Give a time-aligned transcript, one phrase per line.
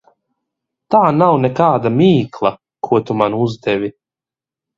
[0.95, 2.53] Tā nav nekāda mīkla,
[2.89, 3.93] ko tu man uzdevi.